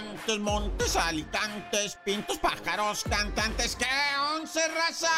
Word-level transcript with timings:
Montes, 0.00 0.38
montes, 0.38 0.94
alicantes, 0.94 1.98
pintos, 2.04 2.38
pájaros, 2.38 3.02
cantantes. 3.02 3.74
¿Qué 3.74 3.86
once, 4.36 4.60
raza? 4.68 5.08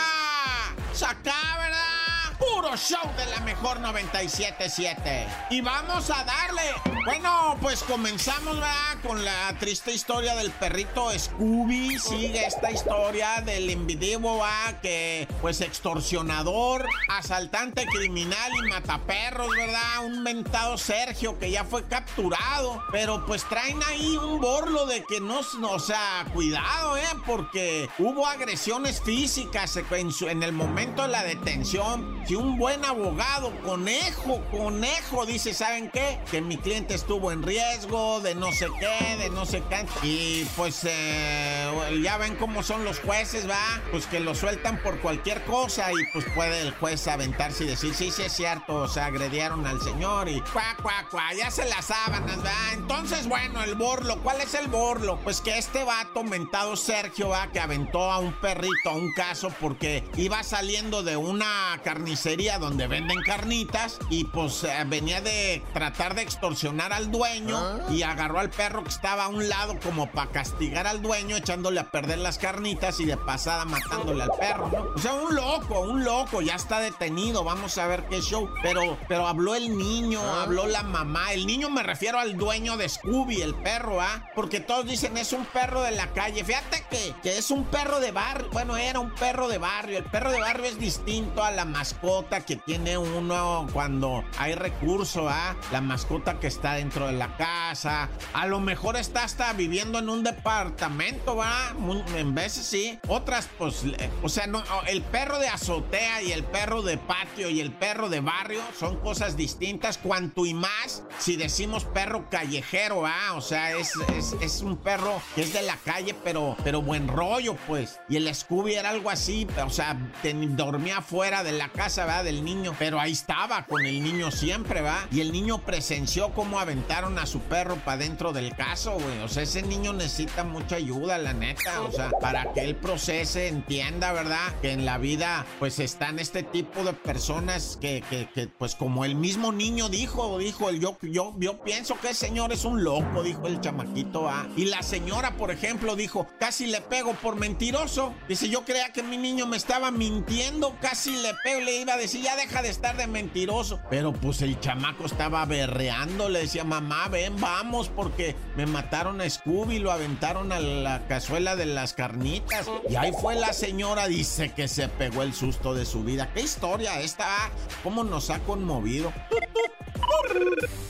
Saca, 0.95 1.35
¿verdad? 1.59 2.00
Puro 2.41 2.75
show 2.75 2.99
de 3.19 3.27
la 3.27 3.41
mejor 3.41 3.81
977. 3.81 5.29
Y 5.51 5.61
vamos 5.61 6.11
a 6.11 6.25
darle. 6.25 6.63
Bueno, 7.05 7.57
pues 7.61 7.83
comenzamos, 7.83 8.55
¿verdad? 8.55 8.99
Con 9.07 9.25
la 9.25 9.55
triste 9.59 9.93
historia 9.93 10.35
del 10.35 10.51
perrito 10.51 11.11
Scooby. 11.17 11.99
Sigue 11.99 12.47
esta 12.47 12.71
historia 12.71 13.43
del 13.43 13.71
individuo, 13.71 14.39
¿verdad? 14.39 14.81
Que, 14.81 15.29
pues, 15.43 15.61
extorsionador, 15.61 16.87
asaltante 17.09 17.87
criminal 17.87 18.53
y 18.57 18.69
mataperros, 18.69 19.49
¿verdad? 19.55 20.05
Un 20.05 20.23
mentado 20.23 20.79
Sergio 20.79 21.39
que 21.39 21.51
ya 21.51 21.65
fue 21.65 21.85
capturado. 21.85 22.83
Pero, 22.91 23.27
pues, 23.27 23.45
traen 23.45 23.83
ahí 23.83 24.17
un 24.17 24.41
borlo 24.41 24.87
de 24.87 25.05
que 25.05 25.21
no, 25.21 25.41
o 25.41 25.79
sea, 25.79 26.27
cuidado, 26.33 26.97
¿eh? 26.97 27.03
Porque 27.27 27.89
hubo 27.99 28.27
agresiones 28.27 29.03
físicas 29.03 29.77
en 29.77 30.43
el 30.43 30.53
momento 30.53 31.03
de 31.03 31.09
la 31.09 31.23
detención. 31.23 32.25
Si 32.31 32.37
un 32.37 32.59
buen 32.59 32.85
abogado, 32.85 33.51
conejo, 33.65 34.41
conejo, 34.53 35.27
dice, 35.27 35.53
¿saben 35.53 35.91
qué? 35.91 36.21
Que 36.31 36.41
mi 36.41 36.57
cliente 36.59 36.95
estuvo 36.95 37.33
en 37.33 37.43
riesgo 37.43 38.21
de 38.21 38.37
no 38.37 38.53
sé 38.53 38.69
qué, 38.79 39.17
de 39.17 39.31
no 39.31 39.45
sé 39.45 39.65
qué. 39.69 39.85
Y 40.07 40.45
pues 40.57 40.83
eh, 40.85 42.01
ya 42.05 42.19
ven 42.19 42.37
cómo 42.37 42.63
son 42.63 42.85
los 42.85 43.01
jueces, 43.01 43.51
¿va? 43.51 43.83
Pues 43.91 44.07
que 44.07 44.21
lo 44.21 44.37
sueltan 44.37 44.81
por 44.81 45.01
cualquier 45.01 45.43
cosa 45.43 45.91
y 45.91 45.97
pues 46.13 46.25
puede 46.33 46.63
el 46.63 46.71
juez 46.71 47.09
aventarse 47.09 47.65
y 47.65 47.67
decir, 47.67 47.95
sí, 47.95 48.13
sí 48.13 48.23
es 48.23 48.33
cierto, 48.33 48.77
o 48.77 48.87
sea, 48.87 49.07
agredieron 49.07 49.67
al 49.67 49.81
señor 49.81 50.29
y 50.29 50.41
cuá, 50.53 50.77
cuá, 50.81 51.09
cuá, 51.11 51.35
ya 51.37 51.51
se 51.51 51.65
las 51.65 51.87
sábanas, 51.87 52.39
¿va? 52.45 52.75
Entonces, 52.75 53.27
bueno, 53.27 53.61
el 53.65 53.75
borlo, 53.75 54.23
¿cuál 54.23 54.41
es 54.41 54.55
el 54.55 54.69
borlo? 54.69 55.19
Pues 55.25 55.41
que 55.41 55.59
este 55.59 55.83
vato 55.83 56.23
mentado 56.23 56.77
Sergio, 56.77 57.31
¿va? 57.31 57.49
Que 57.49 57.59
aventó 57.59 58.09
a 58.09 58.21
un 58.21 58.33
perrito 58.35 58.91
a 58.91 58.93
un 58.93 59.13
caso 59.15 59.53
porque 59.61 60.05
iba 60.17 60.45
saliendo 60.45 61.03
de 61.03 61.17
una 61.17 61.81
carnicería 61.83 62.20
donde 62.25 62.87
venden 62.87 63.23
carnitas 63.23 63.99
y 64.11 64.25
pues 64.25 64.63
eh, 64.65 64.71
venía 64.87 65.23
de 65.23 65.63
tratar 65.73 66.15
de 66.15 66.21
extorsionar 66.23 66.93
al 66.93 67.11
dueño 67.11 67.57
Ah. 67.57 67.79
y 67.91 68.03
agarró 68.03 68.41
al 68.41 68.51
perro 68.51 68.83
que 68.85 68.91
estaba 68.91 69.25
a 69.25 69.29
un 69.29 69.49
lado 69.49 69.79
como 69.83 70.11
para 70.11 70.31
castigar 70.31 70.87
al 70.87 71.01
dueño 71.01 71.37
echándole 71.37 71.81
a 71.81 71.91
perder 71.91 72.19
las 72.19 72.37
carnitas 72.39 73.01
y 73.01 73.07
de 73.07 73.17
pasada 73.17 73.65
matándole 73.65 74.23
al 74.25 74.31
perro, 74.39 74.69
¿no? 74.69 74.87
O 74.95 74.99
sea, 74.99 75.15
un 75.15 75.35
loco, 75.35 75.81
un 75.81 76.05
loco, 76.05 76.43
ya 76.43 76.57
está 76.57 76.81
detenido, 76.81 77.43
vamos 77.43 77.79
a 77.79 77.87
ver 77.87 78.05
qué 78.09 78.21
show. 78.21 78.51
Pero, 78.63 78.99
pero 79.09 79.27
habló 79.27 79.55
el 79.55 79.77
niño, 79.79 80.21
Ah. 80.23 80.43
habló 80.43 80.67
la 80.67 80.83
mamá. 80.83 81.33
El 81.33 81.47
niño 81.47 81.71
me 81.71 81.83
refiero 81.83 82.19
al 82.19 82.37
dueño 82.37 82.77
de 82.77 82.89
Scooby, 82.89 83.41
el 83.41 83.55
perro, 83.55 84.01
¿ah? 84.01 84.27
Porque 84.35 84.61
todos 84.61 84.85
dicen 84.87 85.17
es 85.17 85.33
un 85.33 85.47
perro 85.47 85.81
de 85.83 85.93
la 85.93 86.09
calle. 86.13 86.45
Fíjate 86.45 86.85
que, 86.91 87.15
que 87.23 87.39
es 87.39 87.51
un 87.51 87.65
perro 87.65 87.99
de 88.01 88.11
barrio. 88.13 88.49
Bueno, 88.53 88.77
era 88.77 89.01
un 89.01 89.11
perro 89.15 89.49
de 89.49 89.57
barrio. 89.59 89.99
El 89.99 90.05
perro 90.05 90.31
de 90.31 90.41
barrio 90.41 90.67
es 90.67 90.79
distinto 90.79 91.43
a 91.43 91.51
la 91.51 91.65
mascota 91.65 92.00
que 92.47 92.57
tiene 92.57 92.97
uno 92.97 93.67
cuando 93.73 94.25
hay 94.39 94.55
recurso, 94.55 95.29
¿ah? 95.29 95.55
La 95.71 95.81
mascota 95.81 96.41
que 96.41 96.47
está 96.47 96.75
dentro 96.75 97.07
de 97.07 97.13
la 97.13 97.37
casa. 97.37 98.09
A 98.33 98.47
lo 98.47 98.61
mejor 98.61 98.97
está 98.97 99.25
hasta 99.25 99.53
viviendo 99.53 99.99
en 99.99 100.09
un 100.09 100.25
departamento, 100.25 101.37
¿va? 101.37 101.75
En 102.17 102.35
veces 102.35 102.67
sí. 102.67 102.99
Otras, 103.09 103.49
pues, 103.59 103.83
o 104.23 104.29
sea, 104.29 104.47
no, 104.47 104.63
el 104.87 105.03
perro 105.03 105.39
de 105.39 105.49
azotea 105.49 106.23
y 106.23 106.33
el 106.33 106.45
perro 106.45 106.83
de 106.83 106.97
patio 106.97 107.51
y 107.51 107.61
el 107.61 107.73
perro 107.73 108.09
de 108.09 108.21
barrio 108.21 108.63
son 108.79 108.97
cosas 108.97 109.37
distintas. 109.37 109.99
Cuanto 109.99 110.47
y 110.47 110.55
más 110.55 111.03
si 111.19 111.37
decimos 111.37 111.85
perro 111.85 112.29
callejero, 112.31 113.07
¿ah? 113.07 113.35
O 113.35 113.41
sea, 113.41 113.73
es, 113.77 113.93
es, 114.41 114.61
un 114.63 114.77
perro 114.79 115.21
que 115.35 115.43
es 115.43 115.53
de 115.53 115.63
la 115.63 115.77
calle, 115.77 116.15
pero, 116.25 116.57
pero 116.65 116.81
buen 116.83 117.09
rollo, 117.09 117.57
pues. 117.67 118.01
Y 118.09 118.17
el 118.17 118.35
Scooby 118.35 118.75
era 118.75 118.91
algo 118.91 119.11
así, 119.11 119.47
o 119.65 119.71
sea, 119.71 119.97
ten- 120.23 120.57
dormía 120.57 121.03
fuera 121.03 121.43
de 121.43 121.53
la 121.53 121.69
casa, 121.69 121.90
¿verdad? 121.97 122.25
Del 122.25 122.45
niño. 122.45 122.75
Pero 122.79 123.01
ahí 123.01 123.13
estaba 123.13 123.65
con 123.67 123.85
el 123.85 124.03
niño 124.03 124.31
siempre, 124.31 124.81
¿va? 124.81 125.07
Y 125.11 125.21
el 125.21 125.33
niño 125.33 125.59
presenció 125.59 126.33
cómo 126.35 126.61
aventaron 126.61 127.19
a 127.19 127.27
su 127.27 127.41
perro 127.41 127.77
para 127.77 127.99
dentro 127.99 128.33
del 128.33 128.55
caso, 128.55 128.93
güey. 128.93 129.19
O 129.21 129.29
sea, 129.29 129.43
ese 129.43 129.63
niño 129.63 129.93
necesita 129.93 130.45
mucha 130.45 130.77
ayuda, 130.77 131.19
la 131.19 131.33
neta. 131.33 131.83
O 131.83 131.93
sea, 131.93 132.11
para 132.21 132.53
que 132.53 132.63
él 132.63 132.77
procese, 132.77 133.49
entienda, 133.49 134.13
¿verdad? 134.13 134.55
Que 134.63 134.73
en 134.73 134.85
la 134.85 134.99
vida, 134.99 135.45
pues 135.59 135.79
están 135.79 136.19
este 136.19 136.43
tipo 136.43 136.85
de 136.85 136.93
personas 136.93 137.79
que, 137.81 138.03
que, 138.09 138.29
que, 138.35 138.47
pues 138.47 138.75
como 138.75 139.05
el 139.05 139.15
mismo 139.15 139.53
niño 139.53 139.89
dijo, 139.89 140.39
dijo 140.39 140.69
el 140.69 140.81
yo, 140.81 140.97
yo, 141.03 141.35
yo 141.39 141.61
pienso 141.63 141.99
que 142.01 142.09
el 142.09 142.15
señor 142.15 142.53
es 142.53 142.65
un 142.65 142.83
loco, 142.85 143.23
dijo 143.23 143.47
el 143.47 143.61
chamaquito, 143.61 144.29
¿ah? 144.29 144.49
Y 144.57 144.67
la 144.67 144.83
señora, 144.83 145.37
por 145.37 145.51
ejemplo, 145.51 145.97
dijo, 145.97 146.27
casi 146.39 146.67
le 146.67 146.81
pego 146.81 147.15
por 147.15 147.37
mentiroso. 147.37 148.15
Dice, 148.29 148.49
yo 148.49 148.65
creía 148.65 148.93
que 148.93 149.03
mi 149.03 149.17
niño 149.17 149.47
me 149.47 149.57
estaba 149.57 149.91
mintiendo, 149.91 150.77
casi 150.81 151.11
le 151.23 151.35
pego, 151.43 151.61
le 151.61 151.80
iba 151.81 151.95
a 151.95 151.97
decir, 151.97 152.23
ya 152.23 152.37
deja 152.37 152.63
de 152.63 152.69
estar 152.69 152.97
de 152.97 153.07
mentiroso. 153.07 153.81
Pero 153.91 154.13
pues 154.13 154.43
el 154.43 154.59
chamaco 154.61 155.07
estaba 155.07 155.45
berreando, 155.47 156.29
le 156.29 156.41
decía, 156.41 156.65
mamá, 156.65 157.09
ven, 157.09 157.41
vamos, 157.41 157.89
porque 157.89 158.37
me 158.57 158.67
mataron 158.67 159.21
a 159.21 159.29
Scooby, 159.29 159.79
lo 159.79 159.91
aventaron 159.91 160.53
a 160.53 160.61
la 160.61 161.07
cazuela 161.07 161.57
de 161.57 161.67
las 161.67 161.95
carnitas. 161.95 162.69
Y 162.89 162.97
ahí 162.97 163.13
fue 163.13 163.35
la 163.35 163.53
señora, 163.53 164.07
dice 164.09 164.53
que 164.53 164.69
se 164.69 164.89
pegó 164.89 165.23
el 165.23 165.35
susto 165.35 165.75
de 165.75 165.85
su 165.85 166.05
vida. 166.05 166.33
¿Qué 166.33 166.43
historia 166.43 167.01
esta? 167.01 167.25
ah? 167.27 167.51
¿Cómo 167.83 168.05
nos 168.05 168.31
ha 168.31 168.39
conmovido? 168.41 169.13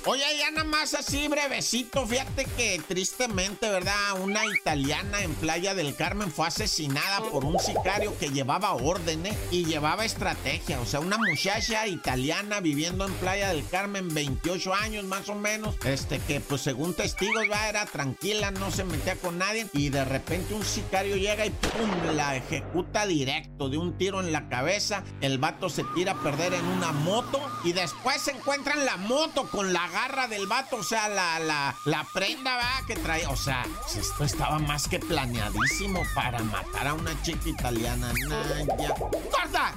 Oye, 0.07 0.25
ya 0.39 0.51
nada 0.51 0.65
más 0.65 0.95
así 0.95 1.29
brevecito, 1.29 2.07
fíjate 2.07 2.47
que 2.57 2.81
tristemente, 2.89 3.69
¿verdad? 3.69 4.19
Una 4.23 4.47
italiana 4.47 5.23
en 5.23 5.35
Playa 5.35 5.75
del 5.75 5.95
Carmen 5.95 6.33
fue 6.33 6.47
asesinada 6.47 7.21
por 7.31 7.45
un 7.45 7.59
sicario 7.59 8.17
que 8.19 8.31
llevaba 8.31 8.73
órdenes 8.73 9.37
y 9.51 9.67
llevaba 9.67 10.07
estrategia. 10.07 10.81
O 10.81 10.87
sea, 10.87 11.01
una 11.01 11.19
muchacha 11.19 11.87
italiana 11.87 12.61
viviendo 12.61 13.05
en 13.05 13.13
Playa 13.15 13.51
del 13.51 13.69
Carmen, 13.69 14.13
28 14.13 14.75
años 14.75 15.05
más 15.05 15.29
o 15.29 15.35
menos, 15.35 15.77
este 15.85 16.19
que 16.19 16.41
pues 16.41 16.63
según 16.63 16.95
testigos, 16.95 17.45
va, 17.53 17.69
era 17.69 17.85
tranquila, 17.85 18.51
no 18.51 18.71
se 18.71 18.85
metía 18.85 19.17
con 19.17 19.37
nadie 19.37 19.67
y 19.75 19.91
de 19.91 20.05
repente 20.07 20.55
un 20.55 20.65
sicario 20.65 21.17
llega 21.17 21.45
y 21.45 21.51
pum, 21.51 22.17
la 22.17 22.37
ejecuta 22.37 23.07
directo 23.07 23.69
de 23.69 23.77
un 23.77 23.99
tiro 23.99 24.21
en 24.21 24.33
la 24.33 24.49
cabeza. 24.49 25.05
El 25.21 25.37
vato 25.37 25.69
se 25.69 25.85
tira 25.95 26.13
a 26.13 26.23
perder 26.23 26.55
en 26.55 26.65
una 26.65 26.93
moto 26.93 27.41
y 27.65 27.73
después 27.73 28.23
se 28.23 28.31
encuentran 28.31 28.87
la 28.87 28.97
moto 29.01 29.49
con 29.49 29.73
la 29.73 29.89
garra 29.89 30.29
del 30.29 30.47
vato, 30.47 30.77
o 30.77 30.85
sea, 30.85 31.09
la, 31.09 31.39
la, 31.39 31.75
la 31.85 32.07
prenda, 32.13 32.57
va, 32.57 32.87
que 32.87 32.97
traía. 32.97 33.29
O 33.31 33.37
sea, 33.37 33.65
esto 33.95 34.25
estaba 34.25 34.59
más 34.59 34.89
que 34.89 34.99
planeadísimo 34.99 36.03
para 36.15 36.41
matar 36.41 36.89
a 36.89 36.95
una 36.95 37.21
chica 37.23 37.49
italiana. 37.49 38.13
Naya. 38.29 38.95
¡Corta! 39.31 39.75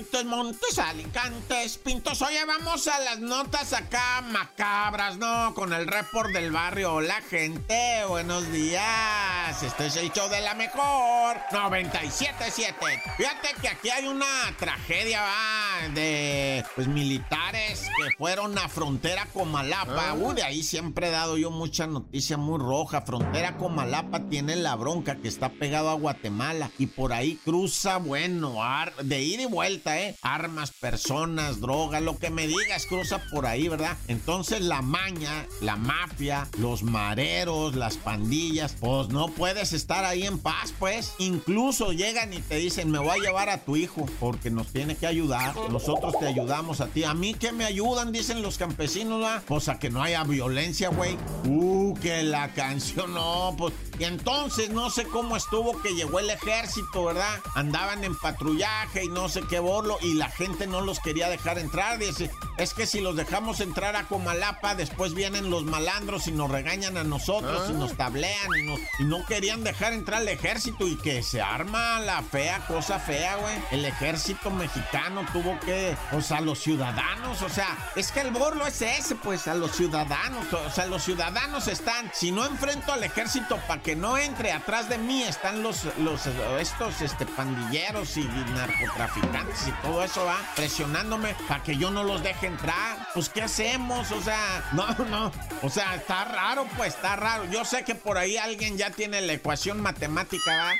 Montes, 0.00 0.24
Montes, 0.24 0.78
Alicantes, 0.78 1.76
Pintos. 1.76 2.22
Oye, 2.22 2.42
vamos 2.46 2.88
a 2.88 2.98
las 3.00 3.18
notas 3.18 3.74
acá 3.74 4.22
macabras, 4.22 5.18
¿no? 5.18 5.52
Con 5.52 5.74
el 5.74 5.86
report 5.86 6.30
del 6.32 6.50
barrio. 6.50 6.94
Hola, 6.94 7.20
gente. 7.28 8.02
Buenos 8.08 8.50
días. 8.50 9.62
Este 9.62 9.86
es 9.88 9.96
el 9.96 10.10
show 10.10 10.26
de 10.30 10.40
la 10.40 10.54
mejor. 10.54 11.36
97.7. 11.50 12.74
Fíjate 13.18 13.48
que 13.60 13.68
aquí 13.68 13.90
hay 13.90 14.06
una 14.06 14.24
tragedia, 14.58 15.20
va, 15.20 15.88
de, 15.92 16.64
pues, 16.74 16.88
militares 16.88 17.86
que 17.98 18.16
fueron 18.16 18.56
a 18.56 18.70
frontera 18.70 19.26
Comalapa. 19.34 20.14
Uh, 20.14 20.32
de 20.32 20.44
ahí 20.44 20.62
siempre 20.62 21.08
he 21.08 21.10
dado 21.10 21.36
yo 21.36 21.50
mucha 21.50 21.86
noticia 21.86 22.38
muy 22.38 22.58
roja. 22.58 23.02
Frontera 23.02 23.58
Comalapa 23.58 24.20
tiene 24.30 24.56
la 24.56 24.76
bronca 24.76 25.16
que 25.16 25.28
está 25.28 25.50
pegado 25.50 25.90
a 25.90 25.94
Guatemala. 25.94 26.70
Y 26.78 26.86
por 26.86 27.12
ahí 27.12 27.38
cruza, 27.44 27.98
bueno, 27.98 28.62
ar- 28.64 28.94
de 28.96 29.20
ida 29.22 29.42
y 29.42 29.46
vuelta, 29.46 29.89
¿eh? 29.98 30.16
Armas, 30.22 30.72
personas, 30.72 31.60
droga, 31.60 32.00
lo 32.00 32.18
que 32.18 32.30
me 32.30 32.46
digas, 32.46 32.86
cruza 32.86 33.22
por 33.30 33.46
ahí, 33.46 33.68
¿verdad? 33.68 33.96
Entonces 34.08 34.60
la 34.60 34.82
maña, 34.82 35.46
la 35.60 35.76
mafia, 35.76 36.48
los 36.58 36.82
mareros, 36.82 37.74
las 37.74 37.96
pandillas, 37.96 38.76
pues 38.78 39.08
no 39.08 39.28
puedes 39.28 39.72
estar 39.72 40.04
ahí 40.04 40.24
en 40.26 40.38
paz, 40.38 40.74
pues. 40.78 41.14
Incluso 41.18 41.92
llegan 41.92 42.32
y 42.32 42.40
te 42.40 42.56
dicen, 42.56 42.90
me 42.90 42.98
voy 42.98 43.10
a 43.10 43.22
llevar 43.22 43.48
a 43.48 43.64
tu 43.64 43.76
hijo 43.76 44.06
porque 44.18 44.50
nos 44.50 44.68
tiene 44.68 44.96
que 44.96 45.06
ayudar. 45.06 45.54
Nosotros 45.70 46.18
te 46.18 46.26
ayudamos 46.26 46.80
a 46.80 46.86
ti. 46.86 47.04
A 47.04 47.14
mí 47.14 47.34
que 47.34 47.52
me 47.52 47.64
ayudan, 47.64 48.12
dicen 48.12 48.42
los 48.42 48.58
campesinos, 48.58 49.20
¿verdad? 49.20 49.42
Pues 49.46 49.68
a 49.68 49.78
que 49.78 49.90
no 49.90 50.02
haya 50.02 50.24
violencia, 50.24 50.88
güey. 50.90 51.16
Uh, 51.46 51.94
que 52.00 52.22
la 52.22 52.52
canción, 52.52 53.14
no, 53.14 53.54
pues 53.56 53.72
Y 54.00 54.04
entonces 54.04 54.70
no 54.70 54.88
sé 54.88 55.04
cómo 55.04 55.36
estuvo 55.36 55.78
que 55.82 55.94
llegó 55.94 56.20
el 56.20 56.30
ejército, 56.30 57.04
¿verdad? 57.04 57.38
Andaban 57.54 58.02
en 58.02 58.16
patrullaje 58.16 59.04
y 59.04 59.08
no 59.08 59.28
sé 59.28 59.42
qué 59.42 59.58
borlo 59.58 59.98
y 60.00 60.14
la 60.14 60.30
gente 60.30 60.66
no 60.66 60.80
los 60.80 61.00
quería 61.00 61.28
dejar 61.28 61.58
entrar. 61.58 61.98
Dice, 61.98 62.30
es 62.56 62.72
que 62.72 62.86
si 62.86 63.00
los 63.00 63.14
dejamos 63.14 63.60
entrar 63.60 63.96
a 63.96 64.04
Comalapa, 64.04 64.74
después 64.74 65.12
vienen 65.12 65.50
los 65.50 65.64
malandros 65.64 66.28
y 66.28 66.32
nos 66.32 66.50
regañan 66.50 66.96
a 66.96 67.04
nosotros 67.04 67.68
y 67.68 67.74
nos 67.74 67.94
tablean 67.94 68.48
y, 68.58 69.02
y 69.02 69.04
no 69.04 69.26
querían 69.26 69.64
dejar 69.64 69.92
entrar 69.92 70.22
al 70.22 70.28
ejército 70.28 70.88
y 70.88 70.96
que 70.96 71.22
se 71.22 71.42
arma 71.42 72.00
la 72.00 72.22
fea, 72.22 72.64
cosa 72.68 72.98
fea, 73.00 73.36
güey. 73.36 73.54
El 73.70 73.84
ejército 73.84 74.50
mexicano 74.50 75.26
tuvo 75.30 75.60
que, 75.60 75.94
o 76.12 76.22
sea, 76.22 76.40
los 76.40 76.58
ciudadanos, 76.58 77.42
o 77.42 77.50
sea, 77.50 77.76
es 77.96 78.12
que 78.12 78.20
el 78.20 78.30
borlo 78.30 78.66
es 78.66 78.80
ese, 78.80 79.14
pues, 79.16 79.46
a 79.46 79.54
los 79.54 79.72
ciudadanos, 79.72 80.50
o 80.54 80.70
sea, 80.70 80.86
los 80.86 81.02
ciudadanos 81.02 81.68
están, 81.68 82.10
si 82.14 82.32
no 82.32 82.46
enfrento 82.46 82.94
al 82.94 83.04
ejército 83.04 83.58
para 83.68 83.82
que 83.82 83.89
no 83.96 84.18
entre, 84.18 84.52
atrás 84.52 84.88
de 84.88 84.98
mí 84.98 85.22
están 85.22 85.62
los, 85.62 85.84
los, 85.98 86.26
estos, 86.60 87.00
este, 87.00 87.26
pandilleros 87.26 88.16
y 88.16 88.24
narcotraficantes 88.24 89.68
y 89.68 89.72
todo 89.82 90.02
eso 90.02 90.24
va 90.24 90.38
presionándome 90.56 91.34
para 91.48 91.62
que 91.62 91.76
yo 91.76 91.90
no 91.90 92.04
los 92.04 92.22
deje 92.22 92.46
entrar. 92.46 93.08
Pues, 93.14 93.28
¿qué 93.28 93.42
hacemos? 93.42 94.10
O 94.12 94.20
sea, 94.20 94.70
no, 94.72 94.86
no, 95.06 95.32
o 95.62 95.70
sea, 95.70 95.94
está 95.94 96.24
raro, 96.24 96.66
pues, 96.76 96.94
está 96.94 97.16
raro. 97.16 97.44
Yo 97.46 97.64
sé 97.64 97.84
que 97.84 97.94
por 97.94 98.18
ahí 98.18 98.36
alguien 98.36 98.76
ya 98.76 98.90
tiene 98.90 99.20
la 99.20 99.32
ecuación 99.32 99.80
matemática, 99.80 100.56
¿va? 100.56 100.72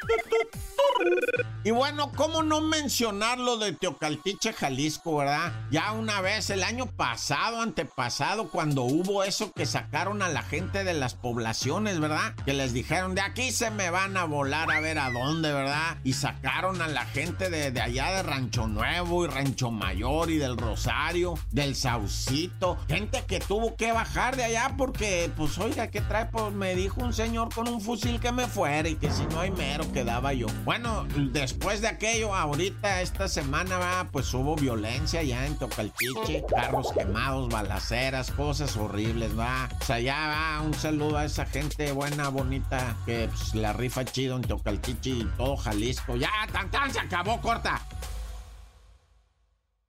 Y 1.62 1.72
bueno, 1.72 2.10
¿cómo 2.16 2.42
no 2.42 2.62
mencionar 2.62 3.38
lo 3.38 3.58
de 3.58 3.74
Teocaltiche, 3.74 4.54
Jalisco, 4.54 5.18
verdad? 5.18 5.52
Ya 5.70 5.92
una 5.92 6.22
vez, 6.22 6.48
el 6.48 6.62
año 6.62 6.86
pasado, 6.86 7.60
antepasado, 7.60 8.48
cuando 8.48 8.84
hubo 8.84 9.24
eso 9.24 9.52
que 9.52 9.66
sacaron 9.66 10.22
a 10.22 10.30
la 10.30 10.42
gente 10.42 10.84
de 10.84 10.94
las 10.94 11.12
poblaciones, 11.12 12.00
¿verdad? 12.00 12.34
Que 12.46 12.54
les 12.54 12.72
dijeron, 12.72 13.14
de 13.14 13.20
aquí 13.20 13.52
se 13.52 13.70
me 13.70 13.90
van 13.90 14.16
a 14.16 14.24
volar 14.24 14.70
a 14.70 14.80
ver 14.80 14.98
a 14.98 15.10
dónde, 15.10 15.52
¿verdad? 15.52 15.98
Y 16.02 16.14
sacaron 16.14 16.80
a 16.80 16.88
la 16.88 17.04
gente 17.04 17.50
de, 17.50 17.78
allá 17.78 18.10
de 18.12 18.22
Rancho 18.22 18.66
Nuevo 18.66 19.26
y 19.26 19.28
Rancho 19.28 19.70
Mayor 19.70 20.30
y 20.30 20.38
del 20.38 20.56
Rosario, 20.56 21.34
del 21.50 21.76
Saucito. 21.76 22.78
Gente 22.88 23.24
que 23.26 23.38
tuvo 23.38 23.76
que 23.76 23.92
bajar 23.92 24.34
de 24.36 24.44
allá 24.44 24.74
porque, 24.78 25.30
pues, 25.36 25.58
oiga, 25.58 25.88
¿qué 25.88 26.00
trae? 26.00 26.26
Pues 26.26 26.54
me 26.54 26.74
dijo 26.74 27.02
un 27.02 27.12
señor 27.12 27.54
con 27.54 27.68
un 27.68 27.82
fusil 27.82 28.18
que 28.18 28.32
me 28.32 28.46
fuera 28.46 28.88
y 28.88 28.96
que 28.96 29.10
si 29.10 29.26
no 29.26 29.40
hay 29.40 29.50
mero 29.50 29.92
quedaba 29.92 30.32
yo. 30.32 30.46
Bueno, 30.70 31.04
después 31.32 31.80
de 31.80 31.88
aquello, 31.88 32.32
ahorita 32.32 33.02
esta 33.02 33.26
semana 33.26 33.76
va, 33.78 34.08
pues 34.12 34.32
hubo 34.32 34.54
violencia 34.54 35.20
ya 35.20 35.44
en 35.44 35.58
Tocalchiche, 35.58 36.44
carros 36.48 36.92
quemados, 36.92 37.48
balaceras, 37.48 38.30
cosas 38.30 38.76
horribles, 38.76 39.36
va. 39.36 39.68
O 39.80 39.84
sea, 39.84 39.98
ya 39.98 40.28
va, 40.28 40.62
un 40.62 40.72
saludo 40.72 41.18
a 41.18 41.24
esa 41.24 41.44
gente 41.44 41.90
buena, 41.90 42.28
bonita, 42.28 42.94
que 43.04 43.26
pues, 43.26 43.52
la 43.56 43.72
rifa 43.72 44.04
chido 44.04 44.36
en 44.36 44.42
Tocalchiche 44.42 45.10
y 45.10 45.24
todo 45.36 45.56
Jalisco. 45.56 46.14
Ya, 46.14 46.30
tan 46.52 46.70
tan, 46.70 46.92
se 46.92 47.00
acabó, 47.00 47.40
corta. 47.40 47.82